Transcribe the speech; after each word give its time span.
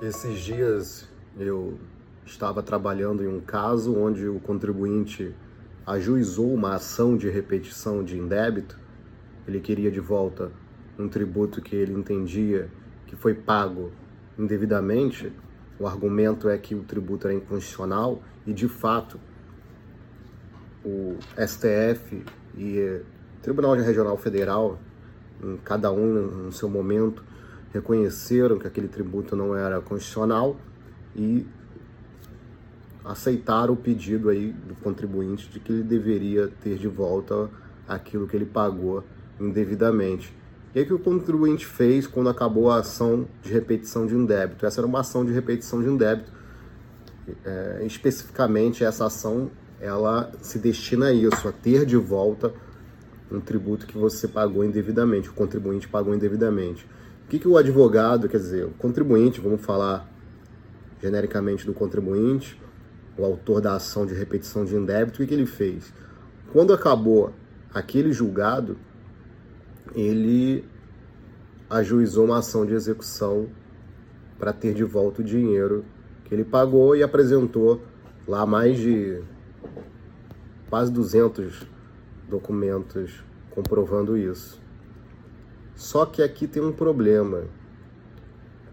Esses 0.00 0.40
dias 0.40 1.06
eu 1.38 1.78
estava 2.24 2.62
trabalhando 2.62 3.22
em 3.22 3.28
um 3.28 3.38
caso 3.38 3.94
onde 3.94 4.26
o 4.26 4.40
contribuinte 4.40 5.34
ajuizou 5.86 6.54
uma 6.54 6.76
ação 6.76 7.18
de 7.18 7.28
repetição 7.28 8.02
de 8.02 8.16
indébito. 8.16 8.78
Ele 9.46 9.60
queria 9.60 9.90
de 9.90 10.00
volta 10.00 10.50
um 10.98 11.06
tributo 11.06 11.60
que 11.60 11.76
ele 11.76 11.92
entendia 11.92 12.70
que 13.06 13.14
foi 13.14 13.34
pago 13.34 13.92
indevidamente. 14.38 15.30
O 15.78 15.86
argumento 15.86 16.48
é 16.48 16.56
que 16.56 16.74
o 16.74 16.82
tributo 16.82 17.26
era 17.26 17.36
inconstitucional 17.36 18.22
e, 18.46 18.54
de 18.54 18.68
fato, 18.68 19.20
o 20.82 21.18
STF 21.36 22.24
e 22.56 23.02
Tribunal 23.42 23.74
Regional 23.74 24.16
Federal, 24.16 24.78
em 25.44 25.58
cada 25.58 25.92
um 25.92 26.06
no 26.06 26.52
seu 26.52 26.70
momento, 26.70 27.22
reconheceram 27.72 28.58
que 28.58 28.66
aquele 28.66 28.88
tributo 28.88 29.36
não 29.36 29.56
era 29.56 29.80
constitucional 29.80 30.56
e 31.14 31.46
aceitaram 33.04 33.74
o 33.74 33.76
pedido 33.76 34.28
aí 34.28 34.52
do 34.52 34.74
contribuinte 34.74 35.48
de 35.48 35.58
que 35.58 35.72
ele 35.72 35.82
deveria 35.82 36.48
ter 36.62 36.76
de 36.76 36.88
volta 36.88 37.48
aquilo 37.88 38.26
que 38.26 38.36
ele 38.36 38.46
pagou 38.46 39.02
indevidamente. 39.40 40.34
E 40.74 40.78
aí 40.78 40.84
que 40.84 40.92
o 40.92 40.98
contribuinte 40.98 41.66
fez 41.66 42.06
quando 42.06 42.28
acabou 42.28 42.70
a 42.70 42.78
ação 42.78 43.26
de 43.42 43.52
repetição 43.52 44.06
de 44.06 44.14
um 44.14 44.24
débito? 44.24 44.64
Essa 44.66 44.80
era 44.80 44.86
uma 44.86 45.00
ação 45.00 45.24
de 45.24 45.32
repetição 45.32 45.82
de 45.82 45.88
um 45.88 45.96
débito. 45.96 46.30
É, 47.44 47.82
especificamente 47.84 48.84
essa 48.84 49.06
ação 49.06 49.50
ela 49.80 50.30
se 50.42 50.58
destina 50.58 51.06
a 51.06 51.12
isso, 51.12 51.48
a 51.48 51.52
ter 51.52 51.86
de 51.86 51.96
volta 51.96 52.52
um 53.30 53.40
tributo 53.40 53.86
que 53.86 53.96
você 53.96 54.26
pagou 54.26 54.64
indevidamente, 54.64 55.28
o 55.28 55.32
contribuinte 55.32 55.88
pagou 55.88 56.14
indevidamente 56.14 56.86
que, 57.30 57.38
que 57.38 57.48
o 57.48 57.56
advogado, 57.56 58.28
quer 58.28 58.38
dizer, 58.38 58.64
o 58.66 58.70
contribuinte, 58.70 59.40
vamos 59.40 59.60
falar 59.60 60.10
genericamente 61.00 61.64
do 61.64 61.72
contribuinte, 61.72 62.60
o 63.16 63.24
autor 63.24 63.60
da 63.60 63.76
ação 63.76 64.04
de 64.04 64.14
repetição 64.14 64.64
de 64.64 64.74
indébito, 64.74 65.14
o 65.14 65.16
que, 65.18 65.28
que 65.28 65.34
ele 65.34 65.46
fez? 65.46 65.92
Quando 66.52 66.72
acabou 66.72 67.32
aquele 67.72 68.12
julgado, 68.12 68.76
ele 69.94 70.64
ajuizou 71.70 72.24
uma 72.24 72.38
ação 72.38 72.66
de 72.66 72.74
execução 72.74 73.46
para 74.36 74.52
ter 74.52 74.74
de 74.74 74.82
volta 74.82 75.22
o 75.22 75.24
dinheiro 75.24 75.84
que 76.24 76.34
ele 76.34 76.44
pagou 76.44 76.96
e 76.96 77.02
apresentou 77.02 77.80
lá 78.26 78.44
mais 78.44 78.76
de 78.76 79.22
quase 80.68 80.90
200 80.90 81.64
documentos 82.28 83.22
comprovando 83.50 84.16
isso. 84.16 84.60
Só 85.80 86.04
que 86.04 86.22
aqui 86.22 86.46
tem 86.46 86.62
um 86.62 86.72
problema. 86.72 87.44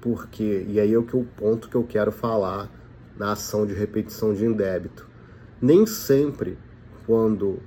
Porque, 0.00 0.64
e 0.68 0.78
aí 0.78 0.94
é 0.94 0.96
o, 0.96 1.02
que, 1.02 1.16
o 1.16 1.24
ponto 1.24 1.68
que 1.68 1.74
eu 1.74 1.82
quero 1.82 2.12
falar 2.12 2.70
na 3.18 3.32
ação 3.32 3.66
de 3.66 3.74
repetição 3.74 4.32
de 4.32 4.44
indébito. 4.44 5.08
Nem 5.60 5.84
sempre, 5.84 6.56
quando 7.04 7.58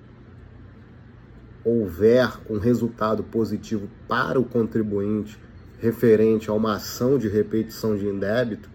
houver 1.65 2.31
um 2.49 2.57
resultado 2.59 3.25
positivo 3.25 3.89
para 4.07 4.39
o 4.39 4.45
contribuinte 4.45 5.37
referente 5.79 6.49
a 6.49 6.53
uma 6.53 6.75
ação 6.75 7.17
de 7.17 7.27
repetição 7.27 7.97
de 7.97 8.07
indébito, 8.07 8.69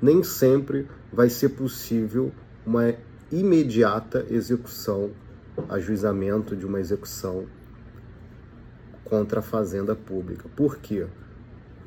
nem 0.00 0.22
sempre 0.22 0.88
vai 1.12 1.28
ser 1.28 1.50
possível 1.50 2.32
uma 2.64 2.94
imediata 3.30 4.24
execução, 4.30 5.10
ajuizamento 5.68 6.56
de 6.56 6.64
uma 6.64 6.80
execução 6.80 7.44
contra 9.08 9.40
a 9.40 9.42
fazenda 9.42 9.94
pública. 9.94 10.48
Por 10.54 10.76
quê? 10.78 11.06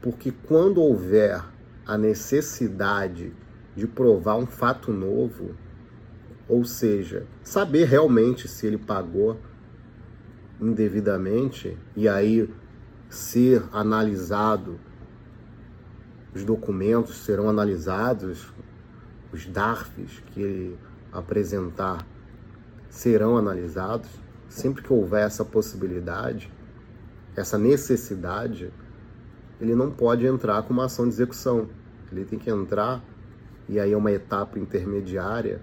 Porque 0.01 0.31
quando 0.31 0.81
houver 0.81 1.43
a 1.85 1.97
necessidade 1.97 3.33
de 3.75 3.87
provar 3.87 4.35
um 4.35 4.45
fato 4.45 4.91
novo, 4.91 5.55
ou 6.47 6.63
seja, 6.65 7.25
saber 7.43 7.85
realmente 7.85 8.47
se 8.47 8.65
ele 8.65 8.77
pagou 8.77 9.37
indevidamente 10.59 11.77
e 11.95 12.07
aí 12.07 12.49
ser 13.09 13.63
analisado, 13.71 14.79
os 16.33 16.43
documentos 16.43 17.17
serão 17.17 17.49
analisados, 17.49 18.53
os 19.31 19.45
DARFs 19.45 20.21
que 20.27 20.41
ele 20.41 20.77
apresentar 21.11 22.05
serão 22.89 23.37
analisados, 23.37 24.09
sempre 24.47 24.83
que 24.83 24.91
houver 24.91 25.25
essa 25.25 25.45
possibilidade, 25.45 26.51
essa 27.39 27.57
necessidade, 27.57 28.71
ele 29.61 29.73
não 29.73 29.89
pode 29.89 30.25
entrar 30.25 30.61
com 30.63 30.73
uma 30.73 30.85
ação 30.85 31.05
de 31.05 31.13
execução. 31.13 31.69
Ele 32.11 32.25
tem 32.25 32.37
que 32.37 32.49
entrar, 32.49 33.03
e 33.67 33.79
aí 33.79 33.93
é 33.93 33.97
uma 33.97 34.11
etapa 34.11 34.59
intermediária, 34.59 35.61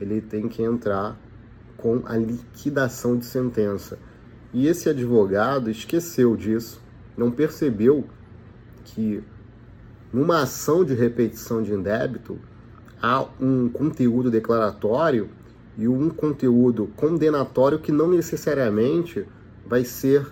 ele 0.00 0.20
tem 0.20 0.48
que 0.48 0.62
entrar 0.62 1.16
com 1.76 2.02
a 2.06 2.16
liquidação 2.16 3.16
de 3.16 3.24
sentença. 3.24 3.98
E 4.52 4.66
esse 4.66 4.88
advogado 4.88 5.70
esqueceu 5.70 6.36
disso, 6.36 6.82
não 7.16 7.30
percebeu 7.30 8.04
que 8.84 9.22
numa 10.12 10.42
ação 10.42 10.84
de 10.84 10.94
repetição 10.94 11.62
de 11.62 11.72
indébito 11.72 12.38
há 13.00 13.24
um 13.40 13.68
conteúdo 13.68 14.30
declaratório 14.30 15.30
e 15.78 15.88
um 15.88 16.10
conteúdo 16.10 16.88
condenatório 16.96 17.78
que 17.78 17.90
não 17.90 18.10
necessariamente 18.10 19.26
vai 19.66 19.84
ser 19.84 20.26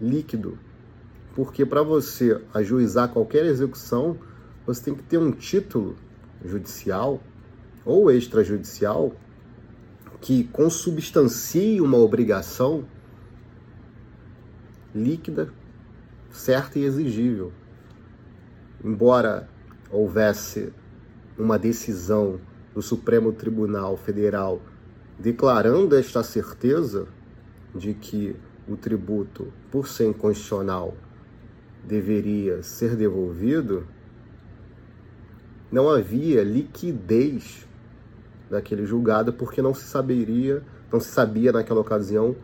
líquido. 0.00 0.58
Porque 1.34 1.66
para 1.66 1.82
você 1.82 2.40
ajuizar 2.54 3.10
qualquer 3.10 3.44
execução, 3.44 4.16
você 4.66 4.84
tem 4.84 4.94
que 4.94 5.02
ter 5.02 5.18
um 5.18 5.30
título 5.30 5.96
judicial 6.44 7.20
ou 7.84 8.10
extrajudicial 8.10 9.12
que 10.20 10.44
consubstancie 10.44 11.80
uma 11.80 11.98
obrigação 11.98 12.84
líquida, 14.94 15.52
certa 16.30 16.78
e 16.78 16.84
exigível. 16.84 17.52
Embora 18.82 19.48
houvesse 19.90 20.72
uma 21.38 21.58
decisão 21.58 22.40
do 22.74 22.82
Supremo 22.82 23.32
Tribunal 23.32 23.96
Federal 23.96 24.60
declarando 25.18 25.96
esta 25.96 26.22
certeza 26.22 27.06
de 27.74 27.94
que 27.94 28.36
o 28.68 28.76
tributo, 28.76 29.52
por 29.70 29.86
ser 29.86 30.06
inconstitucional, 30.08 30.94
deveria 31.84 32.62
ser 32.62 32.96
devolvido, 32.96 33.86
não 35.70 35.88
havia 35.88 36.42
liquidez 36.42 37.66
daquele 38.50 38.86
julgado 38.86 39.32
porque 39.32 39.60
não 39.60 39.74
se 39.74 39.84
saberia, 39.84 40.62
não 40.92 41.00
se 41.00 41.08
sabia 41.08 41.52
naquela 41.52 41.80
ocasião 41.80 42.36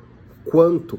quanto 0.44 0.99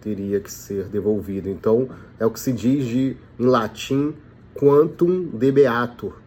teria 0.00 0.40
que 0.40 0.50
ser 0.50 0.84
devolvido. 0.84 1.48
Então, 1.48 1.88
é 2.18 2.26
o 2.26 2.30
que 2.30 2.40
se 2.40 2.52
diz 2.52 2.86
de, 2.86 3.16
em 3.38 3.44
latim 3.46 4.14
quantum 4.54 5.24
debeatur. 5.28 6.20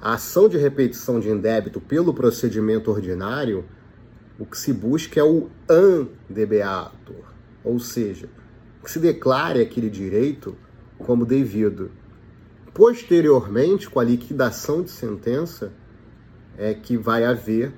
A 0.00 0.14
ação 0.14 0.48
de 0.48 0.58
repetição 0.58 1.20
de 1.20 1.30
indébito 1.30 1.80
pelo 1.80 2.12
procedimento 2.12 2.90
ordinário 2.90 3.64
o 4.42 4.44
que 4.44 4.58
se 4.58 4.72
busca 4.72 5.20
é 5.20 5.22
o 5.22 5.48
andebeator, 5.70 7.32
ou 7.62 7.78
seja, 7.78 8.28
que 8.82 8.90
se 8.90 8.98
declare 8.98 9.60
aquele 9.60 9.88
direito 9.88 10.56
como 10.98 11.24
devido. 11.24 11.92
Posteriormente, 12.74 13.88
com 13.88 14.00
a 14.00 14.04
liquidação 14.04 14.82
de 14.82 14.90
sentença, 14.90 15.72
é 16.58 16.74
que 16.74 16.96
vai 16.96 17.24
haver 17.24 17.72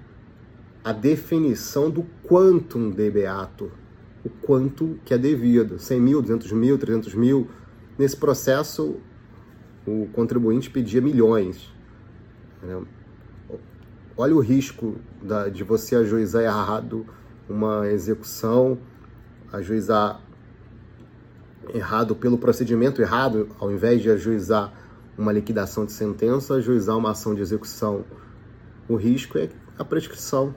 a 0.82 0.90
definição 0.90 1.90
do 1.90 2.06
quantum 2.26 2.88
debeator, 2.88 3.68
o 4.24 4.30
quanto 4.30 4.98
que 5.04 5.12
é 5.12 5.18
devido, 5.18 5.78
100 5.78 6.00
mil, 6.00 6.22
200 6.22 6.52
mil, 6.52 6.78
300 6.78 7.14
mil. 7.14 7.46
Nesse 7.98 8.16
processo, 8.16 8.96
o 9.86 10.08
contribuinte 10.14 10.70
pedia 10.70 11.02
milhões. 11.02 11.70
Né? 12.62 12.82
Olha 14.16 14.34
o 14.34 14.40
risco 14.40 14.96
da, 15.22 15.48
de 15.48 15.64
você 15.64 15.96
ajuizar 15.96 16.42
errado 16.42 17.06
uma 17.48 17.88
execução, 17.88 18.78
ajuizar 19.52 20.20
errado 21.72 22.14
pelo 22.14 22.38
procedimento 22.38 23.00
errado, 23.00 23.48
ao 23.58 23.70
invés 23.70 24.02
de 24.02 24.10
ajuizar 24.10 24.72
uma 25.16 25.32
liquidação 25.32 25.84
de 25.84 25.92
sentença, 25.92 26.54
ajuizar 26.54 26.96
uma 26.96 27.10
ação 27.10 27.34
de 27.34 27.40
execução. 27.40 28.04
O 28.88 28.96
risco 28.96 29.38
é 29.38 29.48
a 29.78 29.84
prescrição, 29.84 30.54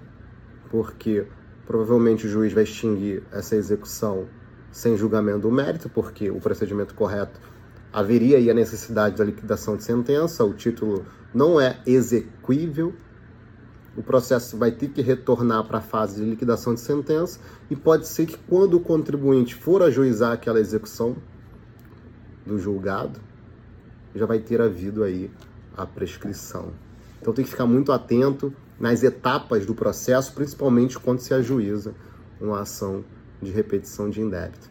porque 0.69 1.25
provavelmente 1.65 2.25
o 2.25 2.29
juiz 2.29 2.53
vai 2.53 2.63
extinguir 2.63 3.23
essa 3.31 3.55
execução 3.55 4.27
sem 4.71 4.97
julgamento 4.97 5.39
do 5.39 5.51
mérito, 5.51 5.89
porque 5.89 6.29
o 6.29 6.39
procedimento 6.39 6.93
correto 6.93 7.39
haveria 7.91 8.37
aí 8.37 8.49
a 8.49 8.53
necessidade 8.53 9.15
da 9.15 9.23
liquidação 9.23 9.77
de 9.77 9.83
sentença, 9.83 10.43
o 10.43 10.53
título 10.53 11.05
não 11.33 11.59
é 11.59 11.79
exequível, 11.85 12.93
o 13.97 14.03
processo 14.03 14.55
vai 14.55 14.71
ter 14.71 14.89
que 14.89 15.01
retornar 15.01 15.63
para 15.63 15.79
a 15.79 15.81
fase 15.81 16.23
de 16.23 16.29
liquidação 16.29 16.75
de 16.75 16.79
sentença 16.79 17.39
e 17.67 17.75
pode 17.75 18.07
ser 18.07 18.27
que 18.27 18.37
quando 18.37 18.75
o 18.75 18.79
contribuinte 18.79 19.55
for 19.55 19.81
ajuizar 19.81 20.33
aquela 20.33 20.59
execução 20.59 21.17
do 22.45 22.59
julgado, 22.59 23.19
já 24.13 24.27
vai 24.27 24.37
ter 24.37 24.61
havido 24.61 25.03
aí 25.03 25.31
a 25.75 25.85
prescrição. 25.85 26.71
Então 27.19 27.33
tem 27.33 27.43
que 27.43 27.49
ficar 27.49 27.65
muito 27.65 27.91
atento 27.91 28.53
nas 28.79 29.01
etapas 29.01 29.65
do 29.65 29.73
processo, 29.73 30.31
principalmente 30.33 30.99
quando 30.99 31.19
se 31.19 31.33
ajuiza 31.33 31.95
uma 32.39 32.61
ação 32.61 33.03
de 33.41 33.51
repetição 33.51 34.11
de 34.11 34.21
indébito. 34.21 34.69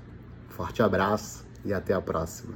Forte 0.50 0.82
abraço 0.82 1.44
e 1.64 1.72
até 1.72 1.92
a 1.92 2.00
próxima. 2.00 2.54